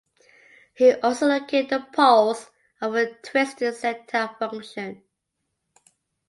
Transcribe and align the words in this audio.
He 0.73 0.93
also 0.93 1.27
located 1.27 1.69
the 1.69 1.85
poles 1.95 2.49
of 2.81 2.93
the 2.93 3.15
twisted 3.21 3.75
zeta 3.75 4.35
function. 4.39 5.03